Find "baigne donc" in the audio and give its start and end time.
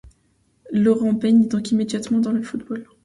1.13-1.69